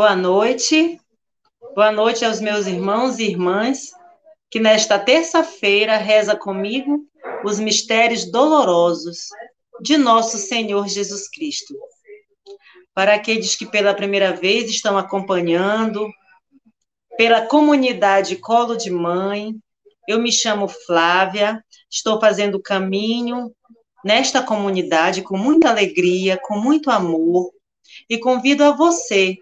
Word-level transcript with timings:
Boa 0.00 0.16
noite. 0.16 0.98
Boa 1.74 1.92
noite 1.92 2.24
aos 2.24 2.40
meus 2.40 2.66
irmãos 2.66 3.18
e 3.18 3.24
irmãs 3.24 3.90
que 4.50 4.58
nesta 4.58 4.98
terça-feira 4.98 5.98
reza 5.98 6.34
comigo 6.34 7.04
os 7.44 7.60
mistérios 7.60 8.24
dolorosos 8.24 9.28
de 9.82 9.98
nosso 9.98 10.38
Senhor 10.38 10.88
Jesus 10.88 11.28
Cristo. 11.28 11.74
Para 12.94 13.12
aqueles 13.12 13.54
que 13.54 13.66
pela 13.66 13.92
primeira 13.92 14.32
vez 14.32 14.70
estão 14.70 14.96
acompanhando, 14.96 16.08
pela 17.18 17.44
comunidade 17.44 18.36
Colo 18.36 18.76
de 18.76 18.90
Mãe, 18.90 19.54
eu 20.08 20.18
me 20.18 20.32
chamo 20.32 20.66
Flávia, 20.66 21.62
estou 21.90 22.18
fazendo 22.18 22.58
caminho 22.58 23.54
nesta 24.02 24.42
comunidade 24.42 25.20
com 25.20 25.36
muita 25.36 25.68
alegria, 25.68 26.40
com 26.42 26.58
muito 26.58 26.90
amor, 26.90 27.52
e 28.08 28.16
convido 28.16 28.64
a 28.64 28.70
você 28.70 29.36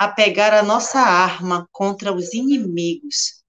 a 0.00 0.08
pegar 0.08 0.54
a 0.54 0.62
nossa 0.62 0.98
arma 0.98 1.68
contra 1.70 2.10
os 2.10 2.32
inimigos 2.32 3.40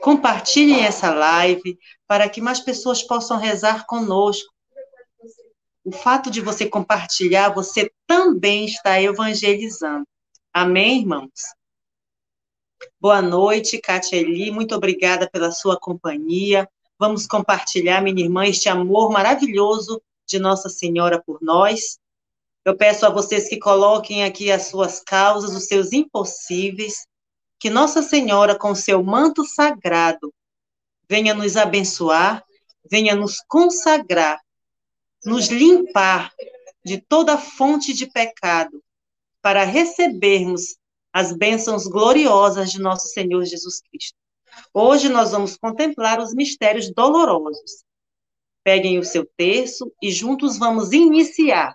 Compartilhem 0.00 0.82
essa 0.82 1.12
live 1.12 1.78
para 2.06 2.26
que 2.28 2.40
mais 2.40 2.60
pessoas 2.60 3.02
possam 3.02 3.36
rezar 3.36 3.86
conosco. 3.86 4.50
O 5.84 5.92
fato 5.92 6.30
de 6.30 6.40
você 6.40 6.66
compartilhar, 6.66 7.50
você 7.50 7.92
também 8.06 8.64
está 8.64 9.00
evangelizando. 9.00 10.06
Amém, 10.52 11.00
irmãos? 11.00 11.54
Boa 12.98 13.20
noite, 13.20 13.78
Kátia 13.78 14.16
Eli. 14.16 14.50
Muito 14.50 14.74
obrigada 14.74 15.28
pela 15.30 15.52
sua 15.52 15.78
companhia. 15.78 16.66
Vamos 16.98 17.26
compartilhar, 17.26 18.00
minha 18.02 18.24
irmã, 18.24 18.46
este 18.46 18.70
amor 18.70 19.10
maravilhoso 19.10 20.02
de 20.26 20.38
Nossa 20.38 20.70
Senhora 20.70 21.22
por 21.22 21.42
nós. 21.42 21.99
Eu 22.64 22.76
peço 22.76 23.06
a 23.06 23.10
vocês 23.10 23.48
que 23.48 23.58
coloquem 23.58 24.24
aqui 24.24 24.50
as 24.50 24.66
suas 24.66 25.00
causas, 25.00 25.54
os 25.54 25.66
seus 25.66 25.92
impossíveis, 25.92 27.06
que 27.58 27.70
Nossa 27.70 28.02
Senhora, 28.02 28.58
com 28.58 28.74
seu 28.74 29.02
manto 29.02 29.44
sagrado, 29.44 30.32
venha 31.08 31.34
nos 31.34 31.56
abençoar, 31.56 32.44
venha 32.90 33.14
nos 33.14 33.40
consagrar, 33.48 34.40
nos 35.24 35.48
limpar 35.48 36.32
de 36.84 37.00
toda 37.00 37.38
fonte 37.38 37.92
de 37.92 38.06
pecado, 38.06 38.82
para 39.42 39.64
recebermos 39.64 40.76
as 41.12 41.32
bênçãos 41.32 41.86
gloriosas 41.86 42.70
de 42.70 42.80
nosso 42.80 43.08
Senhor 43.08 43.44
Jesus 43.44 43.80
Cristo. 43.80 44.16
Hoje 44.72 45.08
nós 45.08 45.32
vamos 45.32 45.56
contemplar 45.56 46.20
os 46.20 46.34
mistérios 46.34 46.92
dolorosos. 46.92 47.84
Peguem 48.62 48.98
o 48.98 49.04
seu 49.04 49.26
terço 49.36 49.90
e 50.02 50.12
juntos 50.12 50.58
vamos 50.58 50.92
iniciar. 50.92 51.74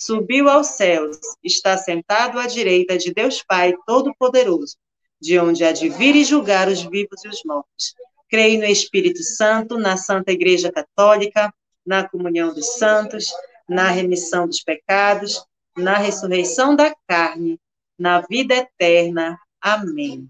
subiu 0.00 0.48
aos 0.48 0.68
céus, 0.68 1.18
está 1.44 1.76
sentado 1.76 2.38
à 2.38 2.46
direita 2.46 2.96
de 2.96 3.12
Deus 3.12 3.42
Pai 3.42 3.74
Todo-Poderoso 3.86 4.76
de 5.20 5.38
onde 5.38 5.62
há 5.64 5.70
de 5.70 5.88
vir 5.88 6.16
e 6.16 6.24
julgar 6.24 6.68
os 6.68 6.82
vivos 6.82 7.22
e 7.24 7.28
os 7.28 7.44
mortos. 7.44 7.94
Creio 8.28 8.60
no 8.60 8.66
Espírito 8.66 9.22
Santo, 9.22 9.76
na 9.76 9.96
Santa 9.96 10.32
Igreja 10.32 10.72
Católica, 10.72 11.52
na 11.84 12.08
comunhão 12.08 12.54
dos 12.54 12.74
santos, 12.74 13.26
na 13.68 13.90
remissão 13.90 14.46
dos 14.46 14.62
pecados, 14.62 15.44
na 15.76 15.98
ressurreição 15.98 16.74
da 16.74 16.94
carne, 17.06 17.60
na 17.98 18.20
vida 18.22 18.54
eterna. 18.54 19.38
Amém. 19.60 20.26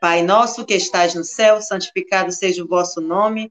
Pai 0.00 0.22
nosso 0.22 0.64
que 0.64 0.74
estás 0.74 1.14
no 1.14 1.24
céu, 1.24 1.60
santificado 1.60 2.30
seja 2.30 2.62
o 2.62 2.68
vosso 2.68 3.00
nome, 3.00 3.50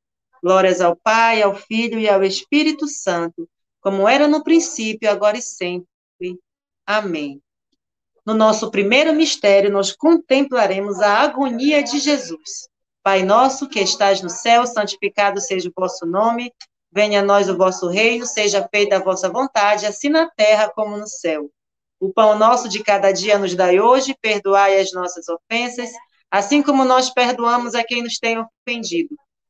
Glórias 0.41 0.81
ao 0.81 0.95
Pai, 0.95 1.41
ao 1.41 1.55
Filho 1.55 1.99
e 1.99 2.09
ao 2.09 2.23
Espírito 2.23 2.87
Santo, 2.87 3.47
como 3.79 4.07
era 4.07 4.27
no 4.27 4.43
princípio, 4.43 5.09
agora 5.09 5.37
e 5.37 5.41
sempre. 5.41 6.39
Amém. 6.85 7.41
No 8.25 8.33
nosso 8.33 8.69
primeiro 8.69 9.13
mistério, 9.13 9.71
nós 9.71 9.91
contemplaremos 9.91 10.99
a 10.99 11.21
agonia 11.21 11.81
de 11.81 11.99
Jesus. 11.99 12.69
Pai 13.03 13.23
nosso 13.23 13.67
que 13.67 13.79
estás 13.79 14.21
no 14.21 14.29
céu, 14.29 14.65
santificado 14.67 15.41
seja 15.41 15.69
o 15.69 15.73
vosso 15.75 16.05
nome, 16.05 16.53
venha 16.91 17.21
a 17.21 17.23
nós 17.23 17.49
o 17.49 17.57
vosso 17.57 17.87
reino, 17.87 18.25
seja 18.25 18.67
feita 18.69 18.97
a 18.97 19.03
vossa 19.03 19.27
vontade, 19.27 19.87
assim 19.87 20.09
na 20.09 20.29
terra 20.29 20.69
como 20.69 20.97
no 20.97 21.07
céu. 21.07 21.49
O 21.99 22.13
pão 22.13 22.37
nosso 22.37 22.69
de 22.69 22.83
cada 22.83 23.11
dia 23.11 23.39
nos 23.39 23.55
dai 23.55 23.79
hoje, 23.79 24.15
perdoai 24.21 24.79
as 24.79 24.91
nossas 24.91 25.25
ofensas, 25.27 25.89
assim 26.29 26.61
como 26.61 26.85
nós 26.85 27.09
perdoamos 27.09 27.73
a 27.73 27.83
quem 27.83 28.03
nos 28.03 28.19
tem 28.19 28.37
ofendido. 28.39 29.15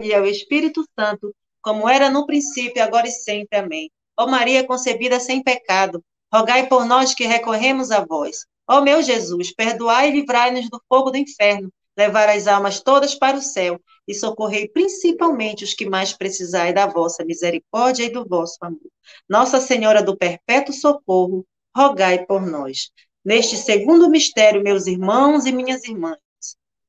e 0.00 0.14
ao 0.14 0.24
Espírito 0.26 0.84
Santo, 0.98 1.34
como 1.62 1.88
era 1.88 2.10
no 2.10 2.26
princípio, 2.26 2.82
agora 2.82 3.08
e 3.08 3.10
sempre. 3.10 3.58
Amém. 3.58 3.90
Ó 4.16 4.26
Maria 4.26 4.64
concebida 4.64 5.18
sem 5.18 5.42
pecado, 5.42 6.02
rogai 6.32 6.68
por 6.68 6.84
nós 6.84 7.14
que 7.14 7.26
recorremos 7.26 7.90
a 7.90 8.04
vós. 8.04 8.46
Ó 8.68 8.80
meu 8.80 9.02
Jesus, 9.02 9.52
perdoai 9.52 10.08
e 10.08 10.12
livrai-nos 10.12 10.70
do 10.70 10.80
fogo 10.88 11.10
do 11.10 11.18
inferno, 11.18 11.70
levar 11.96 12.28
as 12.28 12.46
almas 12.46 12.80
todas 12.80 13.14
para 13.14 13.36
o 13.36 13.42
céu 13.42 13.80
e 14.06 14.14
socorrei 14.14 14.68
principalmente 14.68 15.64
os 15.64 15.74
que 15.74 15.88
mais 15.88 16.12
precisai 16.12 16.72
da 16.72 16.86
vossa 16.86 17.24
misericórdia 17.24 18.04
e 18.04 18.10
do 18.10 18.26
vosso 18.26 18.58
amor. 18.60 18.90
Nossa 19.28 19.60
Senhora 19.60 20.02
do 20.02 20.16
Perpétuo 20.16 20.74
Socorro, 20.74 21.46
rogai 21.76 22.24
por 22.24 22.46
nós. 22.46 22.90
Neste 23.24 23.56
segundo 23.56 24.10
mistério, 24.10 24.62
meus 24.62 24.86
irmãos 24.86 25.46
e 25.46 25.52
minhas 25.52 25.84
irmãs, 25.84 26.18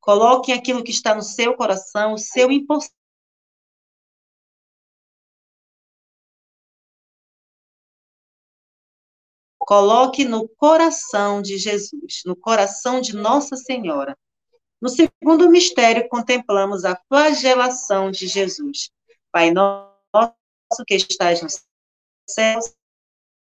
Coloquem 0.06 0.54
aquilo 0.54 0.84
que 0.84 0.92
está 0.92 1.16
no 1.16 1.24
seu 1.24 1.56
coração, 1.56 2.14
o 2.14 2.18
seu 2.20 2.52
impossível. 2.52 2.96
Coloque 9.58 10.24
no 10.24 10.48
coração 10.48 11.42
de 11.42 11.58
Jesus, 11.58 12.22
no 12.24 12.36
coração 12.36 13.02
de 13.02 13.16
Nossa 13.16 13.58
Senhora. 13.58 14.16
No 14.80 14.90
segundo 14.90 15.50
mistério, 15.50 16.08
contemplamos 16.08 16.86
a 16.86 16.96
flagelação 17.10 18.12
de 18.12 18.28
Jesus. 18.28 18.92
Pai 19.32 19.50
nosso 19.50 20.86
que 20.86 20.94
estás 20.94 21.42
no 21.42 21.48
céu, 22.30 22.60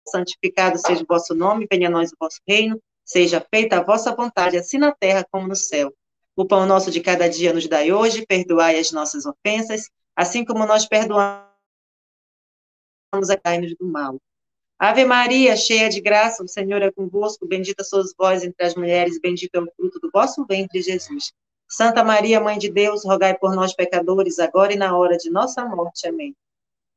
santificado 0.05 0.77
seja 0.77 1.01
o 1.01 1.07
vosso 1.07 1.33
nome, 1.33 1.65
venha 1.71 1.87
a 1.87 1.91
nós 1.91 2.11
o 2.11 2.17
vosso 2.19 2.41
reino, 2.45 2.77
seja 3.05 3.39
feita 3.49 3.77
a 3.77 3.83
vossa 3.83 4.13
vontade, 4.13 4.57
assim 4.57 4.77
na 4.77 4.93
terra 4.93 5.25
como 5.31 5.47
no 5.47 5.55
céu. 5.55 5.95
O 6.41 6.45
pão 6.47 6.65
nosso 6.65 6.89
de 6.89 6.99
cada 7.01 7.29
dia 7.29 7.53
nos 7.53 7.67
dai 7.67 7.91
hoje, 7.91 8.25
perdoai 8.25 8.79
as 8.79 8.91
nossas 8.91 9.27
ofensas, 9.27 9.91
assim 10.15 10.43
como 10.43 10.65
nós 10.65 10.87
perdoamos 10.87 11.45
a 13.29 13.37
cair 13.37 13.75
do 13.79 13.85
mal. 13.85 14.19
Ave 14.79 15.05
Maria, 15.05 15.55
cheia 15.55 15.87
de 15.87 16.01
graça, 16.01 16.43
o 16.43 16.47
Senhor 16.47 16.81
é 16.81 16.91
convosco, 16.91 17.45
bendita 17.45 17.83
sois 17.83 18.11
vós 18.17 18.43
entre 18.43 18.65
as 18.65 18.73
mulheres, 18.73 19.19
bendito 19.21 19.53
é 19.53 19.59
o 19.59 19.71
fruto 19.75 19.99
do 19.99 20.09
vosso 20.11 20.43
ventre, 20.49 20.81
Jesus. 20.81 21.31
Santa 21.69 22.03
Maria, 22.03 22.41
Mãe 22.41 22.57
de 22.57 22.71
Deus, 22.71 23.05
rogai 23.05 23.37
por 23.37 23.53
nós, 23.53 23.75
pecadores, 23.75 24.39
agora 24.39 24.73
e 24.73 24.77
na 24.77 24.97
hora 24.97 25.17
de 25.17 25.29
nossa 25.29 25.63
morte. 25.63 26.07
Amém. 26.07 26.35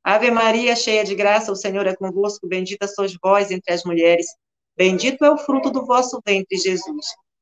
Ave 0.03 0.31
Maria, 0.31 0.75
cheia 0.75 1.05
de 1.05 1.15
graça, 1.15 1.53
o 1.53 1.57
Senhor 1.57 1.87
é 1.87 1.95
convosco, 1.95 2.49
bendita 2.49 2.89
sois 2.89 3.15
vós 3.23 3.51
entre 3.51 3.75
as 3.75 3.85
mulheres, 3.85 4.27
bendito 4.75 5.23
é 5.23 5.31
o 5.31 5.37
fruto 5.37 5.71
do 5.71 5.85
vosso 5.85 6.19
ventre, 6.25 6.57
Jesus. 6.57 7.05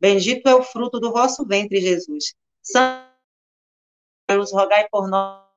Bendito 0.00 0.48
é 0.48 0.54
o 0.54 0.62
fruto 0.62 0.98
do 0.98 1.12
vosso 1.12 1.44
ventre, 1.44 1.80
Jesus. 1.80 2.34
Santo 2.62 3.10
rogai 4.52 4.88
por 4.88 5.08
nós. 5.08 5.50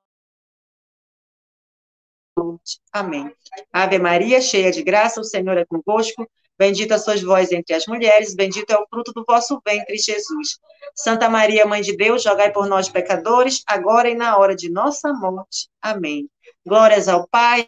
Amém. 2.91 3.33
Ave 3.71 4.00
Maria, 4.00 4.41
cheia 4.41 4.71
de 4.71 4.83
graça, 4.83 5.21
o 5.21 5.23
Senhor 5.23 5.57
é 5.57 5.65
convosco. 5.65 6.27
Bendita 6.57 7.00
sois 7.00 7.21
vós 7.21 7.51
entre 7.51 7.73
as 7.73 7.88
mulheres, 7.88 8.35
bendito 8.35 8.69
é 8.71 8.77
o 8.77 8.85
fruto 8.88 9.12
do 9.12 9.23
vosso 9.27 9.59
ventre, 9.65 9.97
Jesus. 9.97 10.59
Santa 10.95 11.29
Maria, 11.29 11.65
Mãe 11.65 11.81
de 11.81 11.95
Deus, 11.95 12.25
rogai 12.25 12.51
por 12.51 12.67
nós, 12.67 12.89
pecadores, 12.89 13.63
agora 13.65 14.09
e 14.09 14.15
na 14.15 14.38
hora 14.38 14.55
de 14.55 14.69
nossa 14.69 15.12
morte. 15.13 15.67
Amém. 15.81 16.29
Glórias 16.65 17.07
ao 17.07 17.27
Pai, 17.27 17.67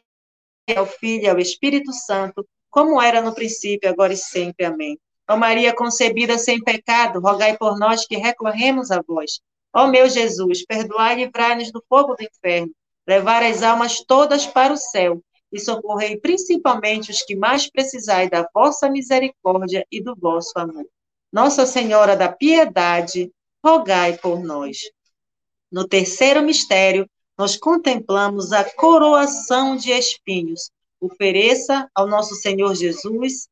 ao 0.75 0.85
Filho 0.85 1.23
e 1.23 1.29
ao 1.29 1.39
Espírito 1.39 1.91
Santo, 1.91 2.47
como 2.69 3.01
era 3.01 3.21
no 3.21 3.33
princípio, 3.33 3.89
agora 3.89 4.13
e 4.13 4.17
sempre. 4.17 4.65
Amém. 4.65 4.99
Ó 5.29 5.35
Maria 5.35 5.73
concebida 5.73 6.37
sem 6.37 6.63
pecado, 6.63 7.19
rogai 7.19 7.57
por 7.57 7.77
nós 7.79 8.05
que 8.05 8.17
recorremos 8.17 8.91
a 8.91 9.01
vós. 9.01 9.39
Ó 9.73 9.87
meu 9.87 10.07
Jesus, 10.07 10.65
perdoai 10.65 11.13
e 11.13 11.25
livrai-nos 11.25 11.71
do 11.71 11.83
fogo 11.89 12.15
do 12.15 12.23
inferno, 12.23 12.71
levar 13.07 13.43
as 13.43 13.63
almas 13.63 14.03
todas 14.05 14.45
para 14.45 14.71
o 14.71 14.77
céu 14.77 15.21
e 15.51 15.59
socorrei 15.59 16.17
principalmente 16.17 17.11
os 17.11 17.21
que 17.21 17.35
mais 17.35 17.69
precisai 17.69 18.29
da 18.29 18.47
vossa 18.53 18.89
misericórdia 18.89 19.85
e 19.91 20.01
do 20.01 20.15
vosso 20.15 20.51
amor. 20.57 20.85
Nossa 21.31 21.65
Senhora 21.65 22.15
da 22.15 22.31
Piedade, 22.31 23.31
rogai 23.63 24.17
por 24.17 24.43
nós. 24.43 24.77
No 25.71 25.87
terceiro 25.87 26.41
mistério, 26.41 27.09
nós 27.37 27.57
contemplamos 27.57 28.51
a 28.51 28.63
coroação 28.63 29.75
de 29.75 29.91
espinhos. 29.91 30.69
Ofereça 31.01 31.89
ao 31.93 32.07
nosso 32.07 32.35
Senhor 32.35 32.73
Jesus, 32.75 33.47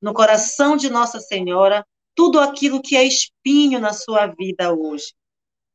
no 0.00 0.12
coração 0.12 0.76
de 0.76 0.90
Nossa 0.90 1.20
Senhora, 1.20 1.84
tudo 2.14 2.40
aquilo 2.40 2.80
que 2.80 2.96
é 2.96 3.04
espinho 3.04 3.78
na 3.78 3.92
sua 3.92 4.26
vida 4.26 4.72
hoje. 4.72 5.12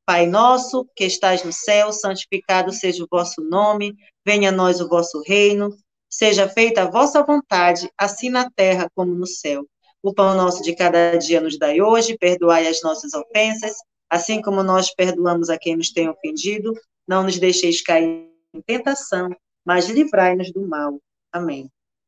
Pai 0.06 0.25
nosso, 0.25 0.88
que 0.96 1.06
estás 1.06 1.44
no 1.44 1.53
céu, 1.53 1.94
santificado 1.94 2.72
seja 2.72 3.03
o 3.03 3.08
vosso 3.10 3.41
nome, 3.41 3.96
venha 4.25 4.50
a 4.50 4.51
nós 4.51 4.82
o 4.82 4.89
vosso 4.89 5.22
reino, 5.22 5.70
seja 6.10 6.50
feita 6.50 6.82
a 6.82 6.89
vossa 6.89 7.24
vontade, 7.24 7.89
assim 7.98 8.30
na 8.30 8.50
terra 8.50 8.89
como 8.96 9.13
no 9.13 9.27
céu. 9.27 9.65
O 10.03 10.13
pão 10.13 10.36
nosso 10.36 10.63
de 10.63 10.75
cada 10.75 11.15
dia 11.18 11.39
nos 11.39 11.58
dai 11.58 11.80
hoje, 11.80 12.18
perdoai 12.18 12.68
as 12.68 12.82
nossas 12.82 13.13
ofensas, 13.13 13.74
assim 14.10 14.41
como 14.41 14.63
nós 14.63 14.94
perdoamos 14.94 15.50
a 15.50 15.58
quem 15.58 15.77
nos 15.77 15.91
tem 15.91 16.10
ofendido, 16.10 16.74
não 17.08 17.24
nos 17.24 17.39
deixeis 17.39 17.82
cair 17.82 18.27
em 18.53 18.62
tentação, 18.62 19.30
mas 19.63 19.88
livrai-nos 19.88 20.51
do 20.51 20.68
mal. 20.68 21.00
Amém. 21.32 21.70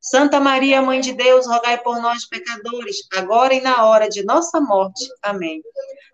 Santa 0.00 0.38
Maria, 0.38 0.80
Mãe 0.80 1.00
de 1.00 1.12
Deus, 1.12 1.46
rogai 1.46 1.78
por 1.78 2.00
nós, 2.00 2.26
pecadores, 2.26 2.98
agora 3.12 3.52
e 3.54 3.60
na 3.60 3.84
hora 3.84 4.08
de 4.08 4.24
nossa 4.24 4.60
morte. 4.60 5.08
Amém. 5.22 5.62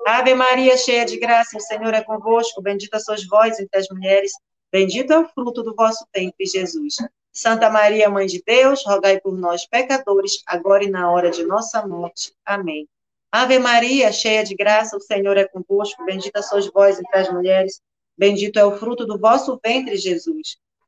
Ave 0.06 0.34
Maria, 0.34 0.76
cheia 0.76 1.04
de 1.04 1.18
graça, 1.18 1.56
o 1.56 1.60
Senhor 1.60 1.92
é 1.94 2.02
convosco, 2.02 2.62
bendita 2.62 2.98
sois 2.98 3.26
vós 3.26 3.58
entre 3.58 3.78
as 3.78 3.88
mulheres, 3.88 4.32
bendito 4.72 5.12
é 5.12 5.18
o 5.18 5.28
fruto 5.28 5.62
do 5.62 5.74
vosso 5.74 6.06
ventre, 6.14 6.46
Jesus. 6.46 6.96
Santa 7.32 7.68
Maria, 7.68 8.08
Mãe 8.08 8.26
de 8.26 8.42
Deus, 8.46 8.84
rogai 8.86 9.20
por 9.20 9.36
nós, 9.36 9.66
pecadores, 9.66 10.42
agora 10.46 10.84
e 10.84 10.90
na 10.90 11.10
hora 11.10 11.30
de 11.30 11.44
nossa 11.44 11.86
morte. 11.86 12.32
Amém. 12.44 12.88
Ave 13.30 13.58
Maria, 13.58 14.12
cheia 14.12 14.44
de 14.44 14.54
graça, 14.54 14.96
o 14.96 15.00
Senhor 15.00 15.36
é 15.36 15.44
convosco, 15.44 16.04
bendita 16.04 16.40
sois 16.40 16.70
vós 16.72 16.98
entre 17.00 17.18
as 17.18 17.28
mulheres, 17.32 17.80
bendito 18.16 18.58
é 18.58 18.64
o 18.64 18.78
fruto 18.78 19.04
do 19.04 19.18
vosso 19.18 19.58
ventre, 19.64 19.96
Jesus. 19.96 20.56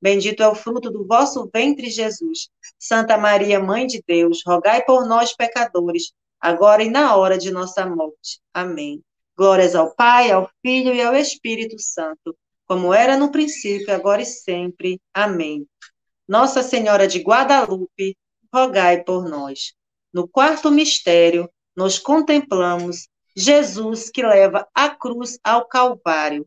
bendito 0.00 0.42
é 0.42 0.48
o 0.48 0.54
fruto 0.54 0.90
do 0.90 1.06
vosso 1.06 1.48
ventre, 1.52 1.90
Jesus. 1.90 2.48
Santa 2.78 3.16
Maria, 3.16 3.60
Mãe 3.60 3.86
de 3.86 4.02
Deus, 4.06 4.42
rogai 4.46 4.84
por 4.84 5.06
nós, 5.06 5.34
pecadores, 5.34 6.12
agora 6.40 6.82
e 6.82 6.90
na 6.90 7.16
hora 7.16 7.38
de 7.38 7.50
nossa 7.50 7.86
morte. 7.86 8.40
Amém. 8.52 9.02
Glórias 9.36 9.74
ao 9.74 9.94
Pai, 9.94 10.30
ao 10.30 10.50
Filho 10.62 10.94
e 10.94 11.02
ao 11.02 11.14
Espírito 11.14 11.80
Santo, 11.80 12.36
como 12.66 12.94
era 12.94 13.16
no 13.16 13.32
princípio, 13.32 13.94
agora 13.94 14.22
e 14.22 14.26
sempre. 14.26 15.00
Amém. 15.12 15.66
Nossa 16.26 16.62
Senhora 16.62 17.06
de 17.06 17.20
Guadalupe, 17.20 18.16
rogai 18.52 19.02
por 19.02 19.28
nós. 19.28 19.74
No 20.12 20.28
quarto 20.28 20.70
mistério, 20.70 21.50
nós 21.76 21.98
contemplamos 21.98 23.08
Jesus 23.36 24.08
que 24.10 24.22
leva 24.22 24.68
a 24.72 24.88
cruz 24.88 25.38
ao 25.42 25.66
Calvário. 25.66 26.46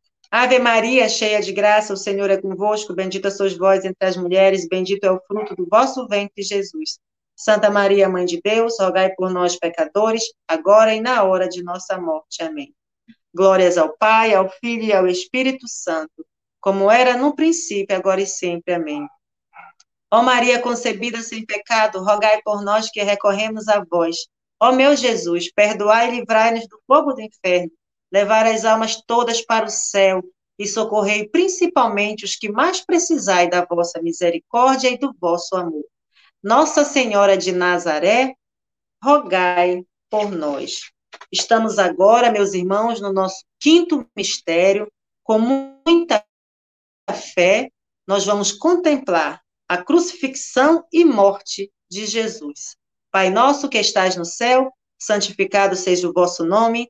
Ave 0.33 0.59
Maria, 0.59 1.09
cheia 1.09 1.41
de 1.41 1.51
graça, 1.51 1.93
o 1.93 1.97
Senhor 1.97 2.29
é 2.29 2.41
convosco, 2.41 2.93
bendita 2.93 3.29
sois 3.29 3.57
vós 3.57 3.83
entre 3.83 4.07
as 4.07 4.15
mulheres, 4.15 4.65
bendito 4.65 5.03
é 5.03 5.11
o 5.11 5.19
fruto 5.27 5.53
do 5.57 5.67
vosso 5.69 6.07
ventre, 6.07 6.41
Jesus. 6.41 6.99
Santa 7.35 7.69
Maria, 7.69 8.07
Mãe 8.07 8.23
de 8.23 8.39
Deus, 8.41 8.79
rogai 8.79 9.13
por 9.13 9.29
nós, 9.29 9.59
pecadores, 9.59 10.23
agora 10.47 10.95
e 10.95 11.01
na 11.01 11.21
hora 11.23 11.49
de 11.49 11.61
nossa 11.61 11.99
morte. 11.99 12.41
Amém. 12.41 12.73
Glórias 13.35 13.77
ao 13.77 13.97
Pai, 13.97 14.33
ao 14.33 14.47
Filho 14.47 14.83
e 14.83 14.93
ao 14.93 15.05
Espírito 15.05 15.67
Santo, 15.67 16.25
como 16.61 16.89
era 16.89 17.17
no 17.17 17.35
princípio, 17.35 17.93
agora 17.93 18.21
e 18.21 18.25
sempre. 18.25 18.73
Amém. 18.73 19.05
Ó 20.09 20.21
Maria 20.21 20.61
concebida 20.61 21.21
sem 21.21 21.45
pecado, 21.45 22.01
rogai 22.03 22.41
por 22.41 22.63
nós 22.63 22.89
que 22.89 23.03
recorremos 23.03 23.67
a 23.67 23.83
vós. 23.83 24.15
Ó 24.61 24.71
meu 24.71 24.95
Jesus, 24.95 25.51
perdoai 25.51 26.07
e 26.07 26.19
livrai-nos 26.19 26.67
do 26.69 26.79
fogo 26.87 27.13
do 27.13 27.21
inferno, 27.21 27.71
levai 28.11 28.53
as 28.53 28.65
almas 28.65 29.01
todas 29.05 29.41
para 29.41 29.65
o 29.65 29.69
céu 29.69 30.21
e 30.59 30.67
socorrei 30.67 31.27
principalmente 31.27 32.25
os 32.25 32.35
que 32.35 32.51
mais 32.51 32.81
precisai 32.81 33.49
da 33.49 33.65
vossa 33.65 34.01
misericórdia 34.01 34.89
e 34.89 34.97
do 34.97 35.13
vosso 35.19 35.55
amor. 35.55 35.85
Nossa 36.43 36.83
Senhora 36.83 37.37
de 37.37 37.51
Nazaré, 37.51 38.35
rogai 39.03 39.83
por 40.09 40.31
nós. 40.31 40.91
Estamos 41.31 41.79
agora, 41.79 42.31
meus 42.31 42.53
irmãos, 42.53 42.99
no 42.99 43.11
nosso 43.11 43.43
quinto 43.59 44.05
mistério, 44.15 44.91
com 45.23 45.39
muita 45.39 46.23
fé, 47.33 47.69
nós 48.07 48.25
vamos 48.25 48.51
contemplar 48.51 49.41
a 49.67 49.77
crucifixão 49.77 50.85
e 50.91 51.05
morte 51.05 51.71
de 51.89 52.05
Jesus. 52.05 52.75
Pai 53.11 53.29
nosso 53.29 53.69
que 53.69 53.77
estás 53.77 54.15
no 54.15 54.25
céu, 54.25 54.71
santificado 54.99 55.75
seja 55.75 56.09
o 56.09 56.13
vosso 56.13 56.45
nome, 56.45 56.89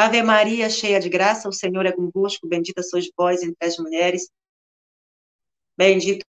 Ave 0.00 0.22
Maria, 0.22 0.70
cheia 0.70 0.98
de 0.98 1.08
graça, 1.08 1.48
o 1.48 1.52
Senhor 1.52 1.84
é 1.84 1.92
convosco, 1.92 2.48
bendita 2.48 2.82
sois 2.82 3.10
vós 3.16 3.42
entre 3.42 3.66
as 3.66 3.76
mulheres, 3.76 4.30
bendito 5.76 6.24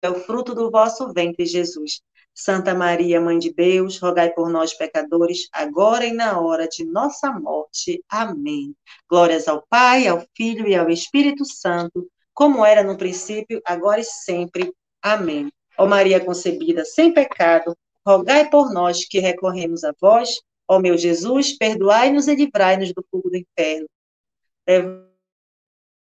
é 0.00 0.08
o 0.08 0.14
fruto 0.14 0.54
do 0.54 0.70
vosso 0.70 1.12
ventre, 1.12 1.44
Jesus. 1.44 2.00
Santa 2.34 2.74
Maria, 2.74 3.20
Mãe 3.20 3.38
de 3.38 3.52
Deus, 3.52 3.98
rogai 3.98 4.30
por 4.30 4.48
nós, 4.48 4.72
pecadores, 4.72 5.48
agora 5.52 6.06
e 6.06 6.12
na 6.12 6.40
hora 6.40 6.66
de 6.66 6.86
nossa 6.86 7.30
morte. 7.32 8.02
Amém. 8.08 8.74
Glórias 9.10 9.46
ao 9.46 9.66
Pai, 9.68 10.06
ao 10.06 10.24
Filho 10.34 10.66
e 10.66 10.74
ao 10.74 10.88
Espírito 10.88 11.44
Santo 11.44 12.08
como 12.32 12.64
era 12.64 12.82
no 12.82 12.98
princípio, 12.98 13.62
agora 13.64 14.00
e 14.00 14.04
sempre. 14.04 14.70
Amém. 15.02 15.50
Ó 15.78 15.86
Maria 15.86 16.22
concebida 16.22 16.84
sem 16.84 17.12
pecado, 17.12 17.74
rogai 18.06 18.50
por 18.50 18.70
nós 18.72 19.06
que 19.06 19.18
recorremos 19.18 19.84
a 19.84 19.94
vós. 19.98 20.40
Ó 20.68 20.78
meu 20.78 20.98
Jesus, 20.98 21.56
perdoai-nos 21.56 22.28
e 22.28 22.34
livrai-nos 22.34 22.92
do 22.92 23.04
fogo 23.10 23.30
do 23.30 23.36
inferno. 23.36 23.88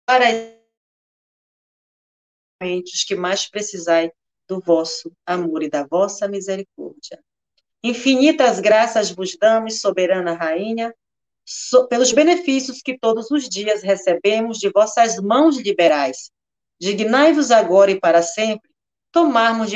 Para 0.05 0.25
os 2.61 3.03
que 3.03 3.15
mais 3.15 3.49
precisai 3.49 4.11
do 4.47 4.59
vosso 4.59 5.11
amor 5.25 5.63
e 5.63 5.69
da 5.69 5.85
vossa 5.85 6.27
misericórdia. 6.27 7.23
Infinitas 7.83 8.59
graças 8.59 9.09
vos 9.09 9.35
damos, 9.37 9.79
soberana 9.79 10.33
rainha, 10.33 10.93
so, 11.45 11.87
pelos 11.87 12.11
benefícios 12.11 12.81
que 12.81 12.97
todos 12.97 13.31
os 13.31 13.49
dias 13.49 13.81
recebemos 13.81 14.59
de 14.59 14.69
vossas 14.69 15.17
mãos 15.17 15.57
liberais. 15.57 16.31
Dignai-vos 16.79 17.49
agora 17.49 17.91
e 17.91 17.99
para 17.99 18.21
sempre 18.21 18.69
tomarmos 19.11 19.71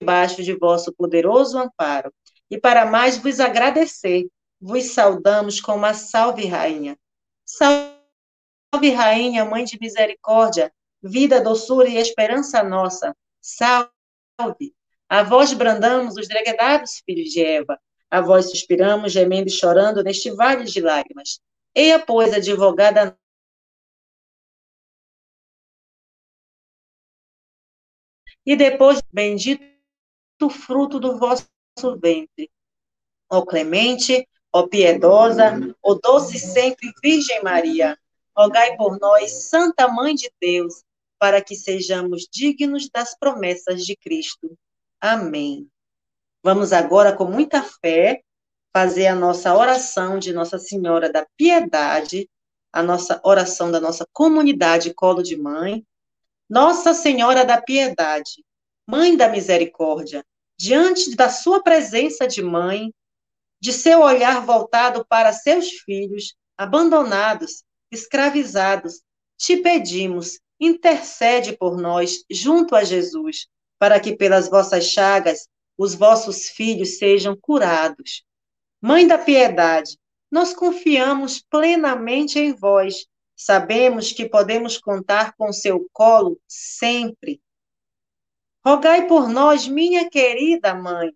debaixo 0.00 0.42
de 0.42 0.54
vosso 0.54 0.92
poderoso 0.92 1.58
amparo. 1.58 2.12
E 2.50 2.58
para 2.58 2.86
mais 2.86 3.16
vos 3.18 3.40
agradecer, 3.40 4.26
vos 4.60 4.84
saudamos 4.84 5.60
com 5.60 5.74
uma 5.74 5.94
salve, 5.94 6.46
rainha. 6.46 6.98
Salve 7.44 8.90
Rainha, 8.94 9.44
Mãe 9.44 9.64
de 9.64 9.78
Misericórdia, 9.78 10.72
vida, 11.02 11.40
doçura 11.40 11.88
e 11.88 11.96
esperança 11.96 12.62
nossa. 12.62 13.14
Salve! 13.40 14.74
A 15.08 15.22
vós 15.22 15.52
brandamos 15.52 16.16
os 16.16 16.26
degredados 16.26 17.02
filhos 17.04 17.30
de 17.30 17.44
Eva. 17.44 17.78
A 18.10 18.20
vós 18.20 18.50
suspiramos, 18.50 19.12
gemendo 19.12 19.48
e 19.48 19.52
chorando 19.52 20.02
neste 20.02 20.30
vale 20.30 20.64
de 20.64 20.80
lágrimas. 20.80 21.40
Eia, 21.74 21.98
pois, 21.98 22.32
advogada 22.32 23.18
e 28.46 28.56
depois 28.56 29.00
bendito 29.12 29.64
o 30.42 30.50
fruto 30.50 31.00
do 31.00 31.18
vosso 31.18 31.48
ventre. 32.00 32.50
Ó 33.30 33.44
clemente, 33.44 34.28
ó 34.52 34.66
piedosa, 34.66 35.54
ó 35.82 35.94
doce 35.94 36.38
sempre 36.38 36.92
Virgem 37.02 37.42
Maria, 37.42 37.98
rogai 38.36 38.76
por 38.76 38.98
nós, 38.98 39.48
Santa 39.48 39.88
Mãe 39.88 40.14
de 40.14 40.30
Deus, 40.40 40.84
para 41.18 41.42
que 41.42 41.56
sejamos 41.56 42.28
dignos 42.30 42.88
das 42.88 43.16
promessas 43.18 43.84
de 43.84 43.96
Cristo. 43.96 44.56
Amém. 45.00 45.68
Vamos 46.42 46.72
agora, 46.72 47.14
com 47.14 47.24
muita 47.24 47.62
fé, 47.62 48.22
fazer 48.72 49.06
a 49.06 49.14
nossa 49.14 49.54
oração 49.56 50.18
de 50.18 50.32
Nossa 50.32 50.58
Senhora 50.58 51.10
da 51.10 51.26
Piedade, 51.36 52.28
a 52.72 52.82
nossa 52.82 53.20
oração 53.24 53.70
da 53.70 53.80
nossa 53.80 54.06
comunidade 54.12 54.92
Colo 54.92 55.22
de 55.22 55.36
Mãe. 55.36 55.84
Nossa 56.48 56.92
Senhora 56.92 57.44
da 57.44 57.60
Piedade, 57.60 58.44
Mãe 58.86 59.16
da 59.16 59.28
Misericórdia, 59.28 60.22
diante 60.56 61.14
da 61.16 61.28
sua 61.28 61.62
presença 61.62 62.26
de 62.26 62.42
mãe, 62.42 62.92
de 63.60 63.72
seu 63.72 64.00
olhar 64.00 64.44
voltado 64.44 65.04
para 65.06 65.32
seus 65.32 65.70
filhos, 65.70 66.34
abandonados, 66.56 67.64
escravizados, 67.90 69.02
te 69.36 69.56
pedimos, 69.56 70.38
intercede 70.60 71.56
por 71.56 71.76
nós 71.76 72.24
junto 72.30 72.76
a 72.76 72.84
Jesus, 72.84 73.46
para 73.78 73.98
que 73.98 74.16
pelas 74.16 74.48
vossas 74.48 74.84
chagas 74.84 75.48
os 75.76 75.94
vossos 75.94 76.48
filhos 76.48 76.98
sejam 76.98 77.36
curados. 77.36 78.24
Mãe 78.80 79.06
da 79.06 79.18
piedade, 79.18 79.98
nós 80.30 80.54
confiamos 80.54 81.40
plenamente 81.40 82.38
em 82.38 82.52
vós. 82.54 83.06
Sabemos 83.36 84.12
que 84.12 84.28
podemos 84.28 84.78
contar 84.78 85.34
com 85.36 85.52
seu 85.52 85.88
colo 85.92 86.38
sempre. 86.46 87.40
Rogai 88.64 89.06
por 89.06 89.28
nós, 89.28 89.68
minha 89.68 90.08
querida 90.08 90.74
mãe, 90.74 91.12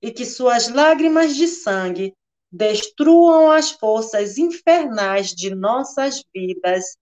e 0.00 0.12
que 0.12 0.24
suas 0.24 0.68
lágrimas 0.68 1.34
de 1.34 1.48
sangue 1.48 2.14
destruam 2.50 3.50
as 3.50 3.70
forças 3.70 4.38
infernais 4.38 5.34
de 5.34 5.54
nossas 5.54 6.24
vidas. 6.32 6.96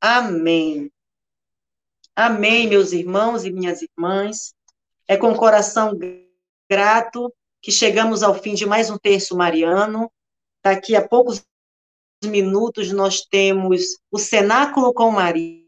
Amém. 0.00 0.92
Amém, 2.14 2.68
meus 2.68 2.92
irmãos 2.92 3.44
e 3.44 3.50
minhas 3.50 3.80
irmãs. 3.80 4.54
É 5.08 5.16
com 5.16 5.34
coração 5.34 5.98
grato 6.70 7.32
que 7.62 7.72
chegamos 7.72 8.22
ao 8.22 8.34
fim 8.34 8.54
de 8.54 8.66
mais 8.66 8.90
um 8.90 8.98
terço 8.98 9.36
mariano. 9.36 10.12
Daqui 10.62 10.94
a 10.94 11.06
poucos 11.06 11.42
minutos 12.24 12.92
nós 12.92 13.22
temos 13.22 13.98
o 14.10 14.18
cenáculo 14.18 14.92
com 14.92 15.10
Maria. 15.10 15.59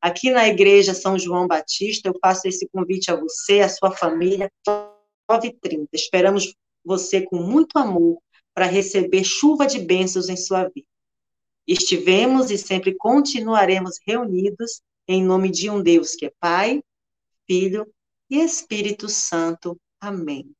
Aqui 0.00 0.30
na 0.30 0.48
Igreja 0.48 0.94
São 0.94 1.18
João 1.18 1.46
Batista, 1.46 2.08
eu 2.08 2.18
faço 2.20 2.48
esse 2.48 2.68
convite 2.68 3.10
a 3.10 3.16
você, 3.16 3.60
a 3.60 3.68
sua 3.68 3.90
família, 3.90 4.50
9h30. 5.30 5.88
Esperamos 5.92 6.54
você 6.84 7.22
com 7.22 7.36
muito 7.36 7.78
amor 7.78 8.18
para 8.54 8.66
receber 8.66 9.24
chuva 9.24 9.66
de 9.66 9.78
bênçãos 9.78 10.28
em 10.28 10.36
sua 10.36 10.64
vida. 10.68 10.86
Estivemos 11.66 12.50
e 12.50 12.58
sempre 12.58 12.94
continuaremos 12.96 13.98
reunidos 14.06 14.82
em 15.06 15.22
nome 15.22 15.50
de 15.50 15.70
um 15.70 15.82
Deus 15.82 16.14
que 16.14 16.26
é 16.26 16.32
Pai, 16.40 16.82
Filho 17.46 17.86
e 18.28 18.38
Espírito 18.38 19.08
Santo. 19.08 19.78
Amém. 20.00 20.50